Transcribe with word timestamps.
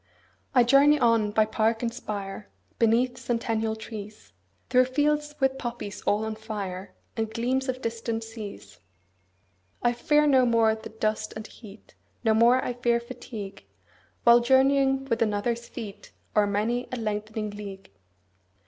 20 0.53 0.59
I 0.59 0.67
journey 0.67 0.99
on 0.99 1.29
by 1.29 1.45
park 1.45 1.83
and 1.83 1.93
spire, 1.93 2.49
Beneath 2.79 3.19
centennial 3.19 3.75
trees, 3.75 4.33
Through 4.71 4.85
fields 4.85 5.35
with 5.39 5.59
poppies 5.59 6.01
all 6.07 6.25
on 6.25 6.33
fire, 6.33 6.95
And 7.15 7.31
gleams 7.31 7.69
of 7.69 7.83
distant 7.83 8.23
seas. 8.23 8.79
I 9.83 9.93
fear 9.93 10.25
no 10.25 10.47
more 10.47 10.73
the 10.73 10.89
dust 10.89 11.33
and 11.35 11.45
heat, 11.45 11.93
25 12.23 12.25
No 12.25 12.33
more 12.33 12.65
I 12.65 12.73
fear 12.73 12.99
fatigue, 12.99 13.63
While 14.23 14.39
journeying 14.39 15.05
with 15.05 15.21
another's 15.21 15.67
feet 15.67 16.11
O'er 16.35 16.47
many 16.47 16.87
a 16.91 16.95
lengthening 16.97 17.51
league. 17.51 17.91